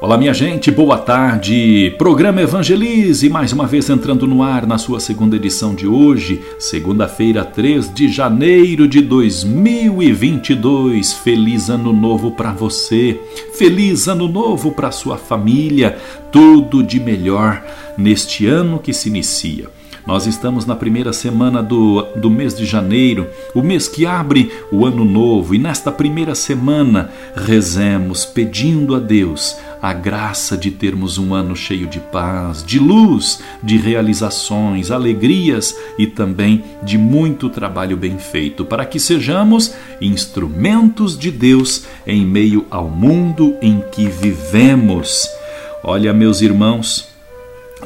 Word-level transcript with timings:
Olá, 0.00 0.16
minha 0.16 0.32
gente, 0.32 0.70
boa 0.70 0.96
tarde. 0.96 1.92
Programa 1.98 2.40
Evangelize, 2.40 3.28
mais 3.28 3.52
uma 3.52 3.66
vez 3.66 3.90
entrando 3.90 4.28
no 4.28 4.44
ar 4.44 4.64
na 4.64 4.78
sua 4.78 5.00
segunda 5.00 5.34
edição 5.34 5.74
de 5.74 5.88
hoje, 5.88 6.40
segunda-feira, 6.56 7.44
3 7.44 7.92
de 7.92 8.08
janeiro 8.08 8.86
de 8.86 9.00
2022. 9.00 11.14
Feliz 11.14 11.68
Ano 11.68 11.92
Novo 11.92 12.30
para 12.30 12.52
você, 12.52 13.18
feliz 13.54 14.06
Ano 14.06 14.28
Novo 14.28 14.70
para 14.70 14.92
sua 14.92 15.16
família, 15.16 15.98
tudo 16.30 16.80
de 16.80 17.00
melhor 17.00 17.60
neste 17.96 18.46
ano 18.46 18.78
que 18.78 18.92
se 18.92 19.08
inicia. 19.08 19.78
Nós 20.08 20.26
estamos 20.26 20.64
na 20.64 20.74
primeira 20.74 21.12
semana 21.12 21.62
do, 21.62 22.00
do 22.16 22.30
mês 22.30 22.56
de 22.56 22.64
janeiro, 22.64 23.28
o 23.54 23.60
mês 23.60 23.88
que 23.88 24.06
abre 24.06 24.50
o 24.72 24.86
ano 24.86 25.04
novo, 25.04 25.54
e 25.54 25.58
nesta 25.58 25.92
primeira 25.92 26.34
semana 26.34 27.10
rezemos 27.36 28.24
pedindo 28.24 28.94
a 28.94 28.98
Deus 28.98 29.58
a 29.80 29.92
graça 29.92 30.56
de 30.56 30.70
termos 30.70 31.18
um 31.18 31.32
ano 31.32 31.54
cheio 31.54 31.86
de 31.86 32.00
paz, 32.00 32.64
de 32.64 32.78
luz, 32.78 33.40
de 33.62 33.76
realizações, 33.76 34.90
alegrias 34.90 35.74
e 35.98 36.06
também 36.06 36.64
de 36.82 36.98
muito 36.98 37.48
trabalho 37.48 37.96
bem 37.96 38.18
feito, 38.18 38.64
para 38.64 38.84
que 38.84 38.98
sejamos 38.98 39.74
instrumentos 40.00 41.18
de 41.18 41.30
Deus 41.30 41.84
em 42.06 42.26
meio 42.26 42.66
ao 42.70 42.88
mundo 42.88 43.56
em 43.62 43.82
que 43.92 44.06
vivemos. 44.08 45.28
Olha, 45.82 46.12
meus 46.12 46.40
irmãos, 46.40 47.08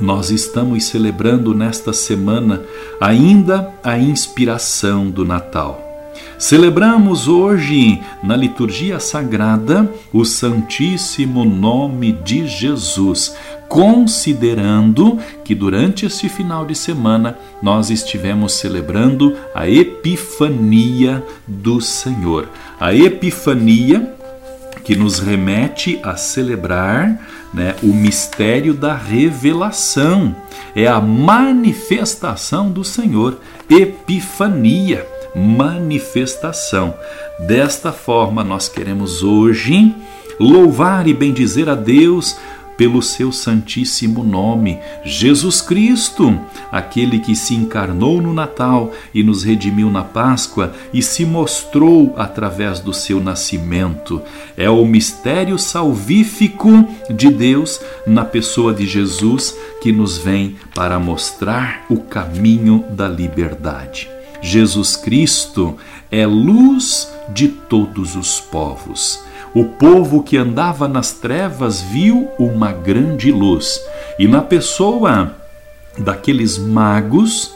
nós 0.00 0.30
estamos 0.30 0.84
celebrando 0.84 1.54
nesta 1.54 1.92
semana 1.92 2.62
ainda 3.00 3.72
a 3.84 3.98
inspiração 3.98 5.10
do 5.10 5.24
Natal. 5.24 5.91
Celebramos 6.38 7.28
hoje 7.28 8.00
na 8.22 8.36
liturgia 8.36 8.98
sagrada 8.98 9.88
o 10.12 10.24
Santíssimo 10.24 11.44
Nome 11.44 12.12
de 12.12 12.46
Jesus, 12.46 13.34
considerando 13.68 15.18
que 15.44 15.54
durante 15.54 16.04
este 16.04 16.28
final 16.28 16.66
de 16.66 16.74
semana 16.74 17.38
nós 17.62 17.90
estivemos 17.90 18.54
celebrando 18.54 19.36
a 19.54 19.68
Epifania 19.68 21.22
do 21.46 21.80
Senhor. 21.80 22.48
A 22.80 22.94
Epifania 22.94 24.16
que 24.84 24.96
nos 24.96 25.18
remete 25.18 26.00
a 26.02 26.16
celebrar 26.16 27.20
né, 27.52 27.74
o 27.82 27.88
mistério 27.88 28.74
da 28.74 28.94
revelação. 28.94 30.34
É 30.74 30.86
a 30.86 31.00
manifestação 31.00 32.70
do 32.70 32.82
Senhor, 32.82 33.38
epifania, 33.68 35.06
manifestação. 35.34 36.94
Desta 37.38 37.92
forma, 37.92 38.44
nós 38.44 38.68
queremos 38.68 39.22
hoje 39.22 39.94
louvar 40.38 41.06
e 41.06 41.14
bendizer 41.14 41.68
a 41.68 41.74
Deus 41.74 42.36
pelo 42.76 43.02
seu 43.02 43.30
santíssimo 43.30 44.24
nome, 44.24 44.78
Jesus 45.04 45.60
Cristo, 45.60 46.36
aquele 46.70 47.18
que 47.18 47.36
se 47.36 47.54
encarnou 47.54 48.20
no 48.20 48.32
Natal 48.32 48.92
e 49.14 49.22
nos 49.22 49.44
redimiu 49.44 49.90
na 49.90 50.02
Páscoa 50.02 50.72
e 50.92 51.02
se 51.02 51.24
mostrou 51.24 52.14
através 52.16 52.80
do 52.80 52.92
seu 52.92 53.20
nascimento. 53.20 54.22
É 54.56 54.68
o 54.68 54.84
mistério 54.84 55.58
salvífico 55.58 56.70
de 57.10 57.30
Deus 57.30 57.80
na 58.06 58.24
pessoa 58.24 58.72
de 58.72 58.86
Jesus 58.86 59.56
que 59.80 59.92
nos 59.92 60.18
vem 60.18 60.56
para 60.74 60.98
mostrar 60.98 61.84
o 61.88 61.98
caminho 61.98 62.84
da 62.90 63.08
liberdade. 63.08 64.08
Jesus 64.42 64.96
Cristo 64.96 65.76
é 66.10 66.26
luz 66.26 67.08
de 67.28 67.46
todos 67.46 68.16
os 68.16 68.40
povos. 68.40 69.24
O 69.54 69.64
povo 69.64 70.22
que 70.22 70.36
andava 70.36 70.88
nas 70.88 71.12
trevas 71.12 71.80
viu 71.80 72.28
uma 72.38 72.72
grande 72.72 73.30
luz, 73.30 73.80
e 74.18 74.26
na 74.26 74.42
pessoa 74.42 75.36
daqueles 75.96 76.58
magos 76.58 77.54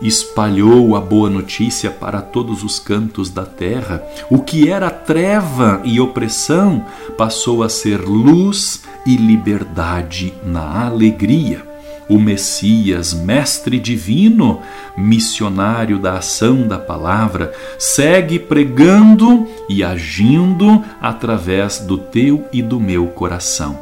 espalhou 0.00 0.94
a 0.94 1.00
boa 1.00 1.28
notícia 1.28 1.90
para 1.90 2.22
todos 2.22 2.62
os 2.62 2.78
cantos 2.78 3.28
da 3.28 3.44
terra. 3.44 4.02
O 4.30 4.38
que 4.38 4.70
era 4.70 4.88
treva 4.88 5.80
e 5.84 6.00
opressão 6.00 6.86
passou 7.18 7.62
a 7.62 7.68
ser 7.68 8.00
luz 8.00 8.82
e 9.04 9.16
liberdade 9.16 10.32
na 10.44 10.86
alegria 10.86 11.69
o 12.10 12.18
Messias, 12.18 13.14
Mestre 13.14 13.78
Divino, 13.78 14.60
missionário 14.96 15.96
da 15.96 16.14
ação 16.14 16.66
da 16.66 16.76
palavra, 16.76 17.52
segue 17.78 18.36
pregando 18.36 19.46
e 19.68 19.84
agindo 19.84 20.84
através 21.00 21.78
do 21.78 21.96
teu 21.96 22.44
e 22.52 22.60
do 22.62 22.80
meu 22.80 23.06
coração. 23.06 23.78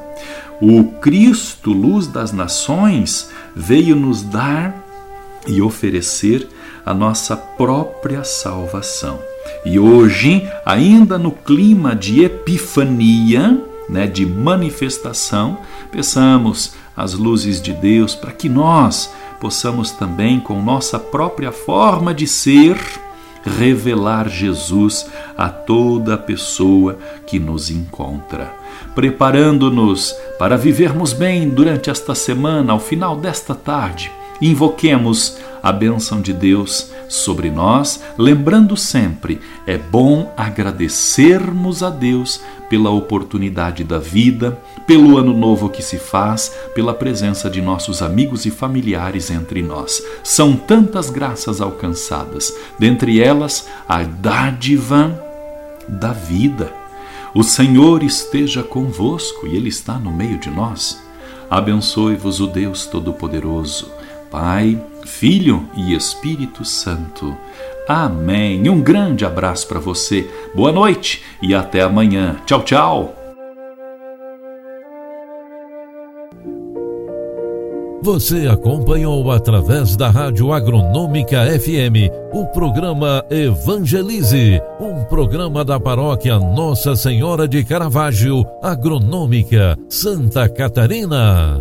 O 0.60 0.84
Cristo, 1.00 1.72
luz 1.72 2.06
das 2.06 2.30
nações, 2.30 3.30
veio 3.56 3.96
nos 3.96 4.22
dar 4.22 4.74
e 5.46 5.62
oferecer 5.62 6.46
a 6.84 6.92
nossa 6.92 7.34
própria 7.34 8.24
salvação. 8.24 9.18
E 9.64 9.78
hoje, 9.78 10.46
ainda 10.66 11.16
no 11.16 11.30
clima 11.32 11.96
de 11.96 12.24
epifania, 12.24 13.58
né, 13.88 14.06
de 14.06 14.26
manifestação, 14.26 15.58
peçamos 15.90 16.74
as 16.98 17.14
luzes 17.14 17.62
de 17.62 17.72
Deus 17.72 18.16
para 18.16 18.32
que 18.32 18.48
nós 18.48 19.14
possamos 19.40 19.92
também, 19.92 20.40
com 20.40 20.60
nossa 20.60 20.98
própria 20.98 21.52
forma 21.52 22.12
de 22.12 22.26
ser, 22.26 22.76
revelar 23.44 24.28
Jesus 24.28 25.08
a 25.36 25.48
toda 25.48 26.18
pessoa 26.18 26.98
que 27.24 27.38
nos 27.38 27.70
encontra. 27.70 28.52
Preparando-nos 28.96 30.12
para 30.40 30.56
vivermos 30.56 31.12
bem 31.12 31.48
durante 31.48 31.88
esta 31.88 32.16
semana, 32.16 32.72
ao 32.72 32.80
final 32.80 33.14
desta 33.14 33.54
tarde, 33.54 34.10
invoquemos 34.42 35.38
a 35.62 35.72
bênção 35.72 36.20
de 36.20 36.32
Deus 36.32 36.90
sobre 37.08 37.50
nós, 37.50 38.02
lembrando 38.16 38.76
sempre: 38.76 39.40
é 39.66 39.76
bom 39.76 40.32
agradecermos 40.36 41.82
a 41.82 41.90
Deus 41.90 42.40
pela 42.68 42.90
oportunidade 42.90 43.82
da 43.82 43.98
vida, 43.98 44.58
pelo 44.86 45.16
ano 45.16 45.32
novo 45.32 45.68
que 45.68 45.82
se 45.82 45.98
faz, 45.98 46.54
pela 46.74 46.94
presença 46.94 47.48
de 47.48 47.60
nossos 47.60 48.02
amigos 48.02 48.46
e 48.46 48.50
familiares 48.50 49.30
entre 49.30 49.62
nós. 49.62 50.02
São 50.22 50.54
tantas 50.54 51.10
graças 51.10 51.60
alcançadas, 51.60 52.54
dentre 52.78 53.20
elas 53.20 53.68
a 53.88 54.02
dádiva 54.02 55.24
da 55.88 56.12
vida. 56.12 56.72
O 57.34 57.42
Senhor 57.42 58.02
esteja 58.02 58.62
convosco 58.62 59.46
e 59.46 59.56
Ele 59.56 59.68
está 59.68 59.98
no 59.98 60.12
meio 60.12 60.38
de 60.38 60.50
nós. 60.50 60.98
Abençoe-vos 61.50 62.40
o 62.40 62.46
Deus 62.46 62.84
Todo-Poderoso, 62.86 63.90
Pai 64.30 64.80
Filho 65.04 65.68
e 65.74 65.94
Espírito 65.94 66.64
Santo. 66.64 67.36
Amém. 67.88 68.68
Um 68.68 68.80
grande 68.80 69.24
abraço 69.24 69.66
para 69.66 69.80
você. 69.80 70.28
Boa 70.54 70.70
noite 70.70 71.22
e 71.40 71.54
até 71.54 71.80
amanhã. 71.80 72.36
Tchau, 72.44 72.62
tchau. 72.62 73.14
Você 78.02 78.46
acompanhou 78.46 79.30
através 79.30 79.96
da 79.96 80.08
Rádio 80.08 80.52
Agronômica 80.52 81.44
FM 81.58 82.10
o 82.32 82.46
programa 82.46 83.24
Evangelize, 83.28 84.62
um 84.80 85.04
programa 85.04 85.64
da 85.64 85.80
paróquia 85.80 86.38
Nossa 86.38 86.94
Senhora 86.94 87.48
de 87.48 87.64
Caravaggio, 87.64 88.46
Agronômica, 88.62 89.76
Santa 89.88 90.48
Catarina. 90.48 91.60